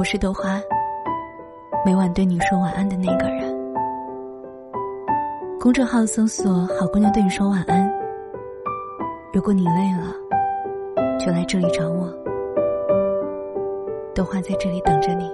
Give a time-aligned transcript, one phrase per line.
[0.00, 0.58] 我是豆花，
[1.84, 3.54] 每晚对你说晚安的那个人。
[5.60, 6.50] 公众号搜索
[6.80, 7.86] “好姑娘对你说晚安”。
[9.30, 12.08] 如果你累了，就来这里找我，
[14.14, 15.30] 豆花在这里等着你。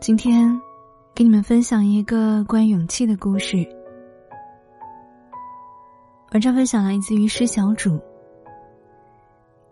[0.00, 0.58] 今天，
[1.14, 3.58] 给你们分享一个关于勇气的故事。
[6.32, 8.00] 文章分享来自于施小主。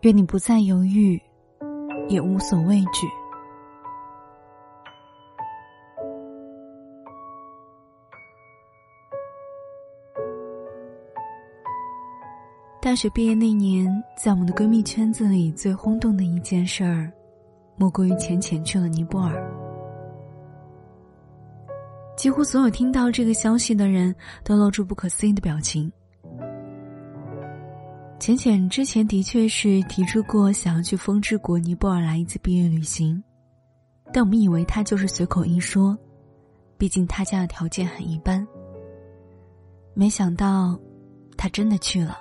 [0.01, 1.19] 愿你不再犹豫，
[2.07, 3.07] 也无所畏惧。
[12.79, 17.11] 大学毕业那年，在我们的闺蜜圈子里最轰动的一件事儿，
[17.77, 19.60] 莫过于浅浅去了尼泊尔。
[22.21, 25.91] 几乎所有听到这个消息的人都露出不可思议的表情。
[28.19, 33.23] 浅浅之前的确是提出过想要去风之国尼泊尔来一次毕业旅行，
[34.13, 35.97] 但我们以为他就是随口一说，
[36.77, 38.47] 毕竟他家的条件很一般。
[39.95, 40.79] 没想到，
[41.35, 42.19] 他真的去了，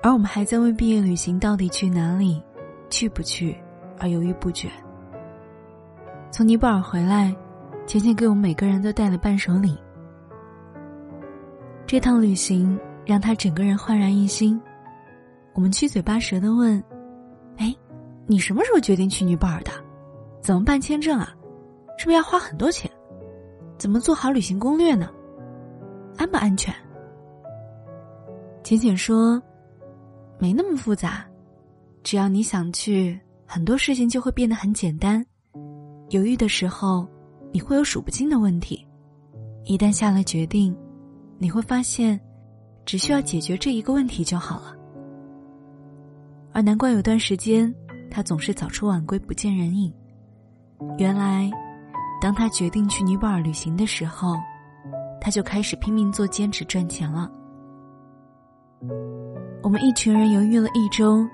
[0.00, 2.40] 而我们还在为毕业旅行到底去哪里、
[2.88, 3.56] 去不去
[3.98, 4.70] 而犹豫不决。
[6.30, 7.34] 从尼泊尔回来。
[7.86, 9.76] 浅浅给我们每个人都带了伴手礼。
[11.86, 14.60] 这趟旅行让他整个人焕然一新。
[15.52, 16.82] 我们七嘴八舌的问
[17.58, 17.74] ：“哎，
[18.26, 19.70] 你什么时候决定去尼泊尔的？
[20.40, 21.32] 怎么办签证啊？
[21.98, 22.90] 是不是要花很多钱？
[23.78, 25.10] 怎么做好旅行攻略呢？
[26.16, 26.74] 安不安全？”
[28.64, 29.40] 浅浅说
[30.40, 31.24] ：“没那么复杂，
[32.02, 35.24] 只要你想去，很多事情就会变得很简单。
[36.08, 37.06] 犹豫的时候。”
[37.54, 38.84] 你会有数不清的问题，
[39.62, 40.76] 一旦下了决定，
[41.38, 42.20] 你会发现，
[42.84, 44.76] 只需要解决这一个问题就好了。
[46.52, 47.72] 而难怪有段时间，
[48.10, 49.94] 他总是早出晚归，不见人影。
[50.98, 51.48] 原来，
[52.20, 54.34] 当他决定去尼泊尔旅行的时候，
[55.20, 57.30] 他就开始拼命做兼职赚钱了。
[59.62, 61.24] 我们一群人犹豫了一周，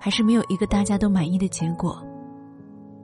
[0.00, 2.04] 还是没有一个大家都满意的结果，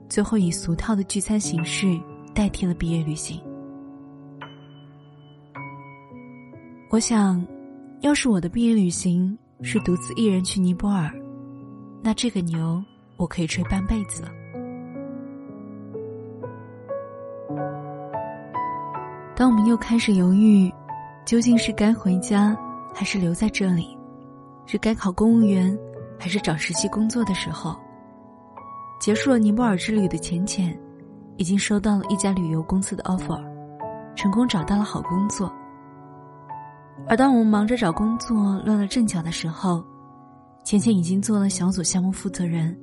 [0.09, 1.97] 最后以俗套的聚餐形式。
[2.33, 3.41] 代替了毕业旅行。
[6.89, 7.45] 我想，
[8.01, 11.09] 要是我的毕业旅行是独自一人去尼泊尔，
[12.01, 12.83] 那这个牛
[13.15, 14.29] 我可以吹半辈子了。
[19.35, 20.71] 当我们又开始犹豫，
[21.25, 22.55] 究竟是该回家
[22.93, 23.97] 还是留在这里，
[24.65, 25.77] 是该考公务员
[26.19, 27.75] 还是找实习工作的时候，
[28.99, 30.77] 结束了尼泊尔之旅的浅浅。
[31.37, 33.41] 已经收到了一家旅游公司的 offer，
[34.15, 35.51] 成功找到了好工作。
[37.07, 39.83] 而当我们忙着找工作、乱了阵脚的时候，
[40.63, 42.77] 浅浅已经做了小组项目负责人，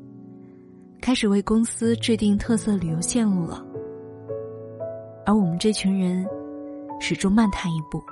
[1.01, 3.65] 开始为公司制定特色旅游线路了。
[5.25, 6.27] 而我们这群人，
[6.99, 8.03] 始终慢他一步。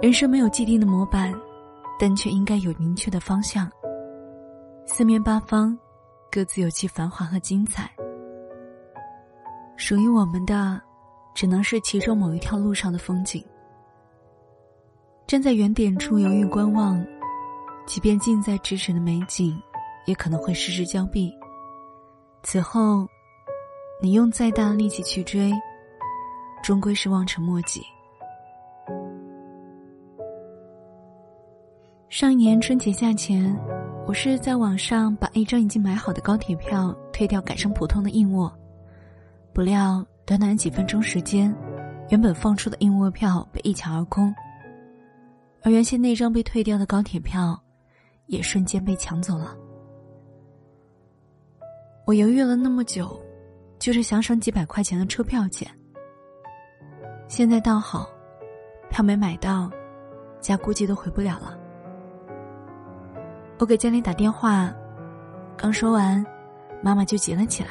[0.00, 1.34] 人生没有既定的模板，
[1.98, 3.68] 但却应该有明确的方向。
[4.86, 5.76] 四面八方。
[6.30, 7.90] 各自有其繁华和精彩，
[9.76, 10.80] 属于我们的，
[11.34, 13.42] 只能是其中某一条路上的风景。
[15.26, 17.02] 站在原点处犹豫观望，
[17.86, 19.60] 即便近在咫尺的美景，
[20.04, 21.32] 也可能会失之交臂。
[22.42, 23.06] 此后，
[24.00, 25.50] 你用再大的力气去追，
[26.62, 27.82] 终归是望尘莫及。
[32.08, 33.54] 上一年春节假前。
[34.06, 38.56] 我是在网上把一张已经买好的高铁票退掉，改成普通的硬卧。
[39.52, 41.52] 不料短短几分钟时间，
[42.08, 44.32] 原本放出的硬卧票被一抢而空，
[45.62, 47.60] 而原先那张被退掉的高铁票，
[48.26, 49.56] 也瞬间被抢走了。
[52.04, 53.20] 我犹豫了那么久，
[53.76, 55.68] 就是想省几百块钱的车票钱。
[57.26, 58.08] 现在倒好，
[58.88, 59.68] 票没买到，
[60.40, 61.55] 家估计都回不了了。
[63.58, 64.70] 我给家里打电话，
[65.56, 66.24] 刚说完，
[66.82, 67.70] 妈妈就急了起来，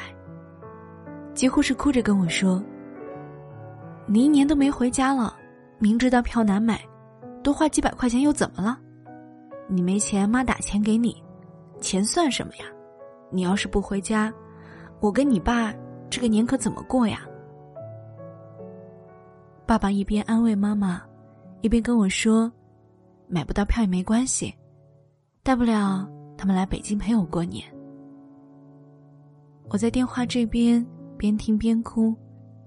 [1.36, 2.62] 几乎是哭着跟我说
[4.08, 5.38] ：“你一年都没回家了，
[5.78, 6.82] 明知道票难买，
[7.44, 8.80] 多花几百块钱又怎么了？
[9.68, 11.24] 你没钱，妈打钱给你，
[11.80, 12.66] 钱算什么呀？
[13.30, 14.34] 你要是不回家，
[15.00, 15.72] 我跟你爸
[16.10, 17.20] 这个年可怎么过呀？”
[19.68, 21.00] 爸爸一边安慰妈妈，
[21.62, 22.52] 一边跟我说
[23.30, 24.52] ：“买不到票也没关系。”
[25.46, 27.64] 大不了他们来北京陪我过年。
[29.70, 30.84] 我在电话这边
[31.20, 32.16] 边听边哭，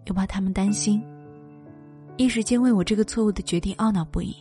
[0.05, 1.03] 又怕他们担心，
[2.17, 4.33] 一时间为我这个错误的决定懊恼不已。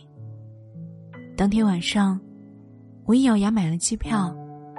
[1.36, 2.20] 当天晚上，
[3.06, 4.32] 我一咬牙买了机票，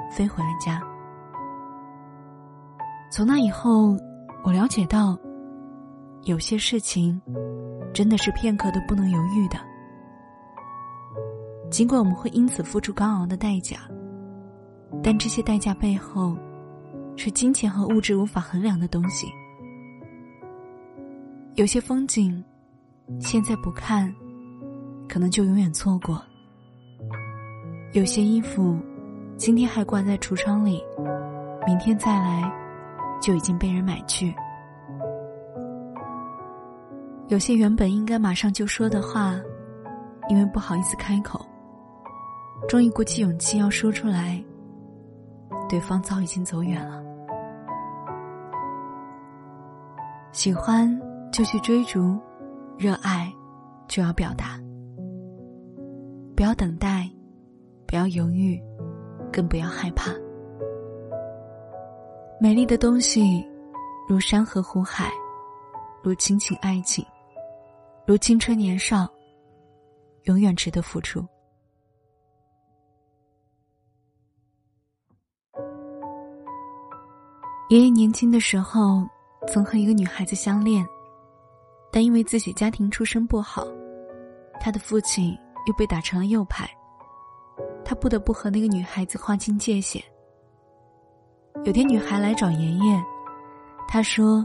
[0.10, 0.82] 飞回了家。
[3.12, 3.98] 从那以后，
[4.42, 5.20] 我了解到，
[6.24, 7.22] 有些事情
[7.94, 9.60] 真的是片刻都不能犹豫的。
[11.70, 13.78] 尽管我们会因此付出高昂的代价，
[15.04, 16.36] 但这些代价背后，
[17.16, 19.28] 是金钱和物质无法衡量的东西。
[21.56, 22.44] 有些风景，
[23.20, 24.14] 现在不看，
[25.08, 26.16] 可能就永远错过；
[27.94, 28.78] 有些衣服，
[29.38, 30.82] 今天还挂在橱窗里，
[31.68, 32.52] 明天再来，
[33.22, 34.34] 就已经被人买去；
[37.28, 39.36] 有些原本应该马上就说的话，
[40.30, 41.46] 因为不好意思开口。
[42.68, 44.44] 终于鼓起勇气要说出来，
[45.68, 47.04] 对方早已经走远了。
[50.32, 50.88] 喜欢
[51.32, 52.20] 就去追逐，
[52.78, 53.32] 热爱
[53.88, 54.60] 就要表达，
[56.36, 57.10] 不要等待，
[57.88, 58.62] 不要犹豫，
[59.34, 60.12] 更不要害怕。
[62.40, 63.44] 美丽的东西，
[64.08, 65.12] 如山河湖海，
[66.04, 67.04] 如亲情爱情，
[68.06, 69.10] 如青春年少，
[70.26, 71.26] 永远值得付出。
[77.70, 79.08] 爷爷年轻的时候，
[79.48, 80.84] 曾和一个女孩子相恋，
[81.92, 83.64] 但因为自己家庭出身不好，
[84.60, 85.38] 他的父亲
[85.68, 86.68] 又被打成了右派，
[87.86, 90.04] 他不得不和那个女孩子划清界限。
[91.64, 93.04] 有天女孩来找爷爷，
[93.88, 94.44] 他说，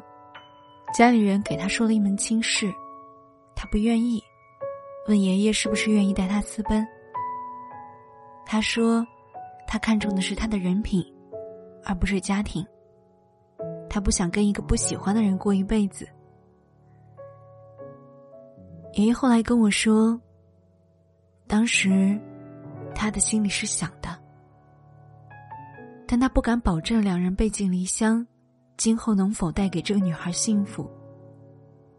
[0.92, 2.70] 家里人给他说了一门亲事，
[3.56, 4.22] 他不愿意，
[5.08, 6.86] 问爷爷是不是愿意带他私奔。
[8.44, 9.02] 他说，
[9.66, 11.02] 他看重的是他的人品，
[11.86, 12.62] 而不是家庭。
[13.94, 16.04] 他不想跟一个不喜欢的人过一辈子。
[18.94, 20.20] 爷爷后来跟我说，
[21.46, 22.20] 当时
[22.92, 24.08] 他的心里是想的，
[26.08, 28.26] 但他不敢保证两人背井离乡，
[28.76, 30.90] 今后能否带给这个女孩幸福，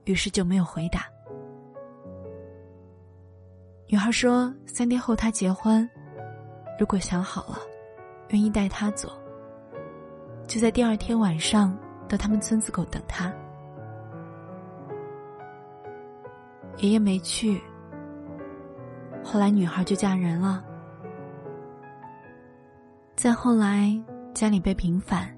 [0.04, 1.06] 于是就没有回答。
[3.88, 5.90] 女孩说，三天后他结婚，
[6.78, 7.58] 如果想好了，
[8.32, 9.14] 愿意带他走，
[10.46, 11.74] 就在第二天晚上。
[12.08, 13.34] 到他们村子口等他，
[16.78, 17.62] 爷爷没去。
[19.24, 20.64] 后来女孩就嫁人了。
[23.16, 23.92] 再后来，
[24.34, 25.36] 家里被平反，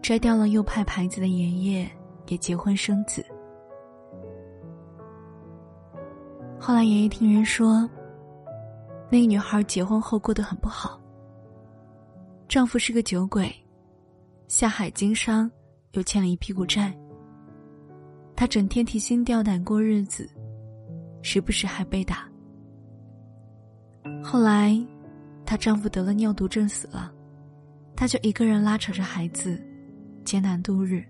[0.00, 1.90] 摘掉了右派牌子的爷爷
[2.26, 3.24] 也结婚生子。
[6.58, 7.88] 后来爷爷听人说，
[9.10, 11.00] 那个女孩结婚后过得很不好，
[12.46, 13.50] 丈夫是个酒鬼，
[14.46, 15.50] 下海经商。
[15.92, 16.96] 又欠了一屁股债。
[18.36, 20.28] 她整天提心吊胆过日子，
[21.22, 22.26] 时不时还被打。
[24.22, 24.74] 后来，
[25.44, 27.12] 她丈夫得了尿毒症死了，
[27.94, 29.62] 她就一个人拉扯着孩子，
[30.24, 31.04] 艰难度日。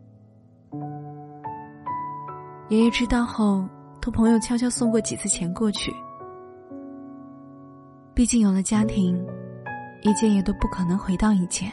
[2.68, 3.68] 爷爷知道后，
[4.00, 5.92] 托朋友悄悄送过几次钱过去。
[8.14, 9.24] 毕竟有了家庭，
[10.02, 11.70] 一切也都不可能回到以前。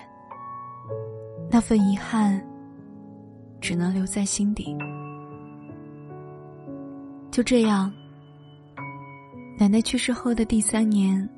[1.50, 2.40] 那份遗憾。
[3.60, 4.76] 只能留在心底。
[7.32, 7.92] 就这样，
[9.58, 11.30] 奶奶去世后的第三年，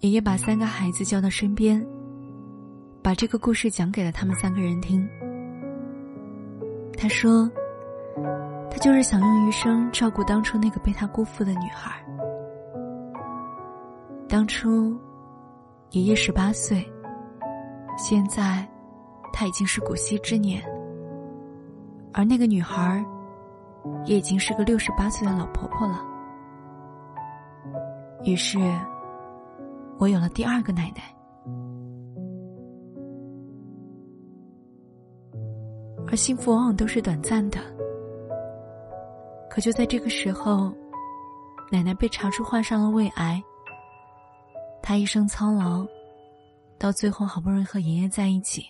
[0.00, 1.84] 爷爷把三个孩子叫到身边，
[3.02, 5.08] 把这个故事讲给了他们三个人听。
[6.98, 7.48] 他说
[8.70, 12.04] ：“他就是想用余生照顾当初那个被他辜负的女孩。
[14.28, 14.96] 当初，
[15.90, 16.84] 爷爷十八岁，
[17.96, 18.68] 现在，
[19.32, 20.62] 他已经是古稀之年。”
[22.14, 23.04] 而那个女孩，
[24.04, 26.04] 也已经是个六十八岁的老婆婆了。
[28.24, 28.58] 于是，
[29.98, 31.02] 我有了第二个奶奶。
[36.06, 37.58] 而幸福往往都是短暂的。
[39.48, 40.70] 可就在这个时候，
[41.70, 43.42] 奶奶被查出患上了胃癌。
[44.82, 45.86] 她一生操劳，
[46.78, 48.66] 到最后好不容易和爷爷在一起。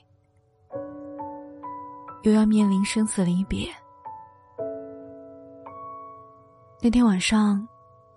[2.22, 3.68] 又要面临生死离别。
[6.80, 7.66] 那天晚上，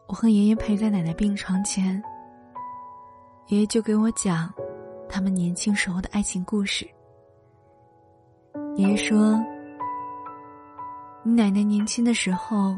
[0.07, 2.01] 我和爷爷陪在奶奶病床前，
[3.47, 4.53] 爷爷就给我讲
[5.09, 6.87] 他们年轻时候的爱情故事。
[8.75, 9.39] 爷爷说
[11.23, 12.75] ：“你奶奶年轻的时候，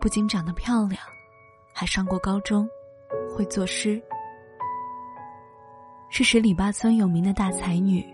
[0.00, 1.00] 不仅长得漂亮，
[1.74, 2.68] 还上过高中，
[3.34, 4.00] 会作诗，
[6.10, 8.04] 是十里八村有名的大才女。”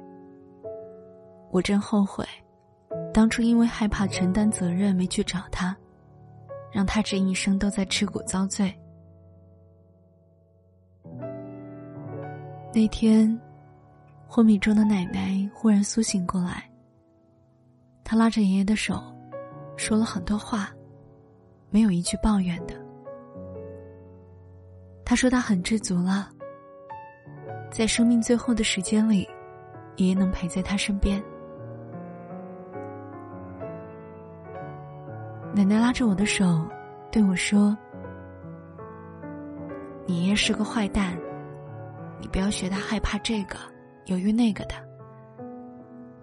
[1.52, 2.26] 我真后悔，
[3.12, 5.76] 当初因为害怕承担责任没去找他，
[6.72, 8.74] 让他这一生都在吃苦遭罪。
[12.72, 13.38] 那天，
[14.26, 16.66] 昏迷中的奶奶忽然苏醒过来，
[18.02, 19.02] 她拉着爷爷的手，
[19.76, 20.70] 说了很多话，
[21.68, 22.74] 没有一句抱怨的。
[25.04, 26.30] 他说他很知足了，
[27.70, 29.28] 在生命最后的时间里，
[29.96, 31.22] 爷爷能陪在他身边。
[35.54, 36.66] 奶奶拉着我的手，
[37.10, 37.76] 对我说
[40.06, 41.14] ：“你爷爷是个坏蛋，
[42.18, 43.58] 你不要学他害怕这个，
[44.06, 44.74] 犹豫那个的。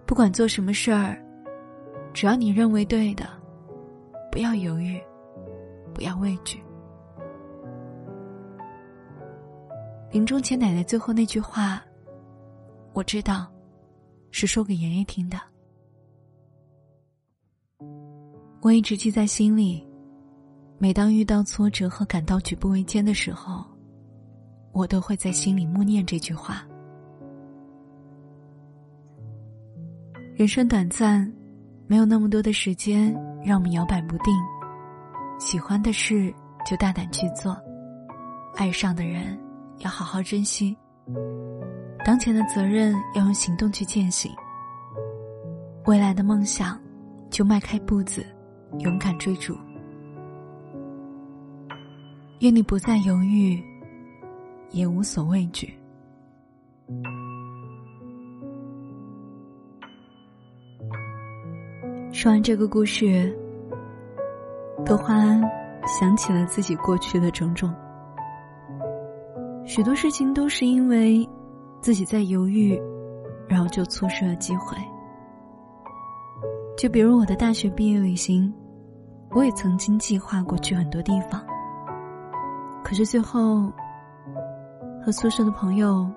[0.04, 1.16] 不管做什么事儿，
[2.12, 3.24] 只要你认为对的，
[4.32, 5.00] 不要犹豫，
[5.94, 6.60] 不要畏惧。”
[10.10, 11.80] 临终前，奶奶最后那句话，
[12.92, 13.46] 我知道，
[14.32, 15.38] 是说给爷爷听的。
[18.62, 19.86] 我一直记在心里。
[20.78, 23.64] 每当遇到挫折和感到举步维艰的时候，
[24.72, 26.66] 我都会在心里默念这句话。
[30.34, 31.30] 人生短暂，
[31.86, 33.12] 没有那么多的时间
[33.44, 34.34] 让我们摇摆不定。
[35.38, 36.32] 喜欢的事
[36.64, 37.56] 就大胆去做，
[38.56, 39.38] 爱上的人。
[39.78, 40.76] 要好好珍惜，
[42.04, 44.30] 当前的责任要用行动去践行，
[45.86, 46.78] 未来的梦想
[47.30, 48.22] 就迈开步子，
[48.78, 49.56] 勇敢追逐。
[52.38, 53.62] 愿你不再犹豫，
[54.70, 55.74] 也无所畏惧。
[62.12, 63.36] 说完这个故事，
[64.84, 65.40] 多欢
[65.86, 67.74] 想起了自己过去的种种。
[69.66, 71.28] 许多事情都是因为
[71.80, 72.80] 自己在犹豫，
[73.46, 74.76] 然后就错失了机会。
[76.80, 78.50] 就比如我的大学毕业旅行，
[79.32, 81.44] 我也曾经计划过去很多地方，
[82.82, 83.70] 可是最后
[85.04, 86.10] 和宿舍的朋友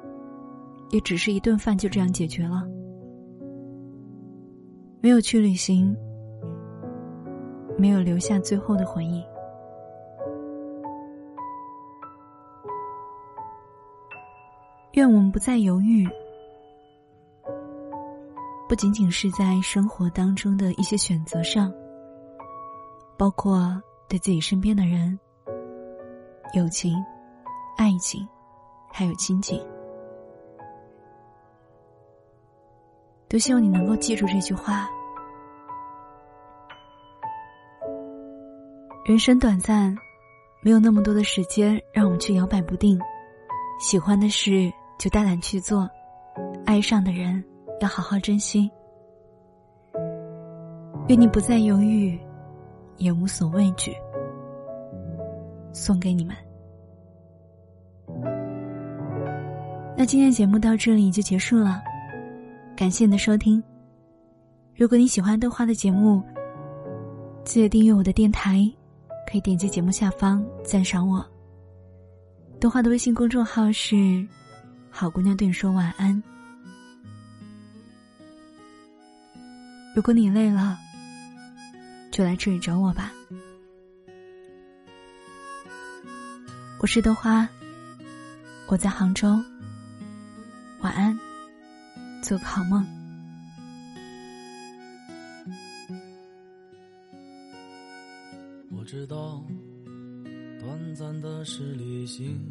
[0.91, 2.65] 也只是一顿饭就这样解决了，
[5.01, 5.93] 没有去旅行，
[7.77, 9.21] 没有留下最后的回忆。
[14.93, 16.07] 愿我们不再犹豫，
[18.73, 21.71] 不仅仅是在生活当中的一些选择上，
[23.15, 25.19] 包括对自己身边的人、
[26.55, 26.95] 友情、
[27.77, 28.27] 爱情，
[28.91, 29.63] 还有亲情，
[33.29, 34.89] 都希望你能够记住这句话：
[39.05, 39.95] 人生短暂，
[40.63, 42.99] 没有那么多的时间让我们去摇摆不定，
[43.79, 44.73] 喜欢的事。
[44.97, 45.87] 就大胆去做，
[46.65, 47.43] 爱上的人
[47.79, 48.69] 要好好珍惜。
[51.07, 52.17] 愿你不再犹豫，
[52.97, 53.93] 也无所畏惧。
[55.73, 56.35] 送给你们。
[59.97, 61.81] 那今天节目到这里就结束了，
[62.75, 63.61] 感谢你的收听。
[64.75, 66.21] 如果你喜欢豆花的节目，
[67.43, 68.59] 记得订阅我的电台，
[69.29, 71.25] 可以点击节目下方赞赏我。
[72.59, 74.25] 豆花的微信公众号是。
[74.95, 76.21] 好姑娘对你说晚安。
[79.95, 80.79] 如果你累了，
[82.11, 83.13] 就来这里找我吧。
[86.79, 87.47] 我是豆花，
[88.65, 89.39] 我在杭州。
[90.81, 91.17] 晚安，
[92.23, 92.83] 做个好梦。
[98.75, 99.45] 我知道，
[100.59, 102.41] 短暂的是旅行。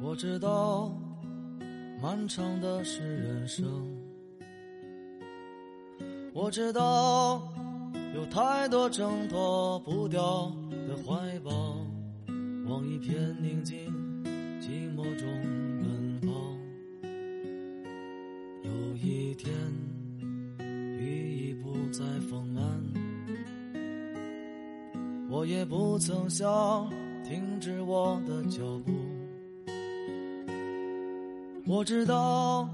[0.00, 0.90] 我知道，
[2.00, 3.66] 漫长的是人生。
[6.38, 7.50] 我知道，
[8.14, 10.52] 有太多挣脱不掉
[10.86, 11.50] 的怀抱，
[12.68, 13.78] 往一片宁静
[14.60, 15.26] 寂寞中
[15.80, 16.28] 奔跑。
[18.64, 19.50] 有一天，
[20.98, 22.62] 雨已不再丰满，
[25.30, 26.86] 我也不曾想
[27.24, 28.92] 停止我的脚步。
[31.66, 32.68] 我知道，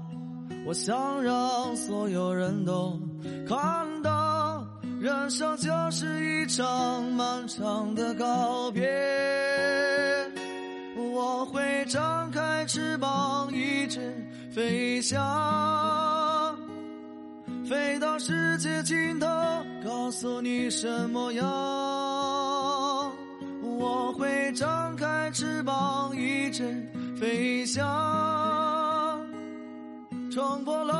[0.65, 2.99] 我想让所有人都
[3.47, 4.65] 看到，
[4.99, 8.89] 人生就是一场漫长的告别。
[10.95, 13.99] 我会张开翅膀，一直
[14.53, 16.57] 飞翔，
[17.67, 19.27] 飞到世界尽头，
[19.83, 21.45] 告诉你什么样。
[23.61, 26.63] 我会张开翅膀，一直
[27.19, 27.83] 飞翔。
[30.31, 30.93] 冲破了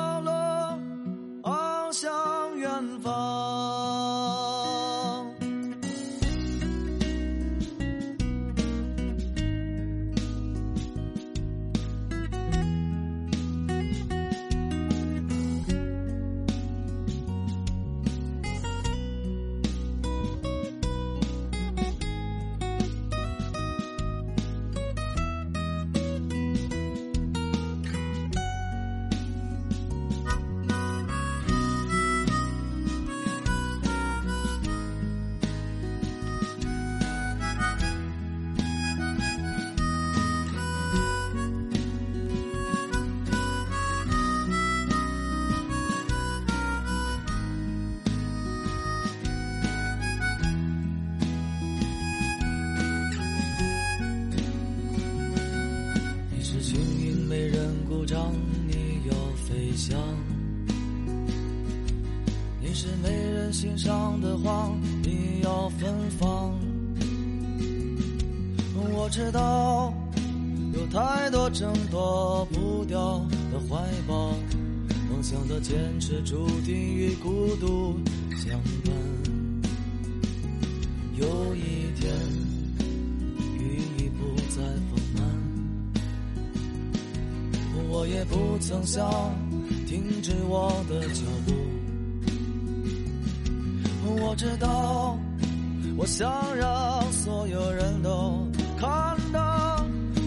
[69.14, 69.94] 我知道
[70.74, 73.20] 有太多挣脱不掉
[73.52, 73.78] 的怀
[74.08, 74.34] 抱，
[75.08, 77.96] 梦想的坚持注定与孤独
[78.36, 78.92] 相伴。
[81.16, 82.12] 有一天，
[83.60, 85.22] 雨已不再丰满，
[87.92, 89.08] 我也不曾想
[89.86, 91.54] 停止我的脚步。
[94.24, 95.16] 我知道，
[95.98, 98.48] 我想让所有人都
[98.84, 99.86] 看到，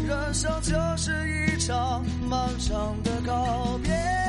[0.09, 4.26] 人生就是一场漫长的告别。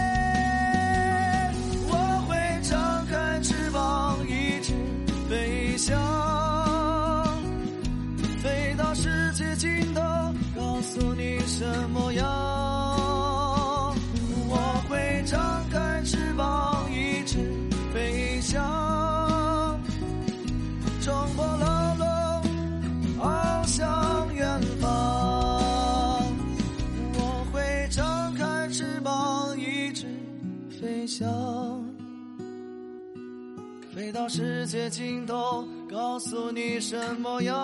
[34.17, 37.56] 到世界尽头，告诉你什么样。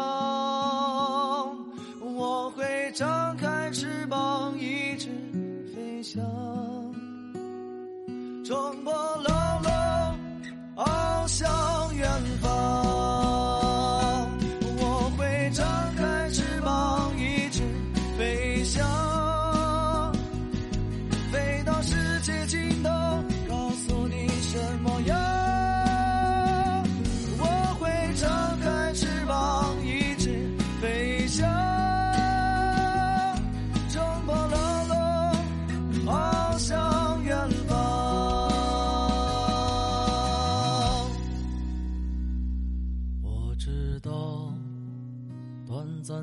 [1.99, 5.09] 我会张开翅膀，一直
[5.73, 6.23] 飞翔，
[8.45, 10.15] 冲破牢笼，
[10.75, 11.49] 翱翔
[11.95, 12.07] 远
[12.39, 13.12] 方。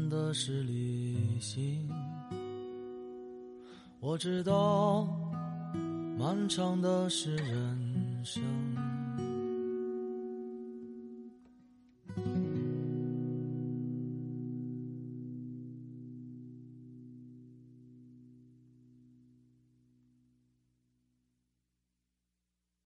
[0.01, 1.87] 短的是旅行；
[3.99, 5.07] 我知道，
[6.19, 8.43] 漫长的是人生。